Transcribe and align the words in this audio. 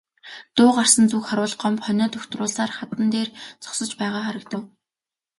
Дуу 0.55 0.69
гарсан 0.77 1.05
зүг 1.11 1.23
харвал 1.27 1.53
Гомбо 1.61 1.81
хонио 1.85 2.07
дугтруулсаар 2.11 2.71
хадан 2.77 3.07
дээр 3.13 3.29
зогсож 3.63 3.91
байгаа 4.01 4.21
харагдав. 4.27 4.61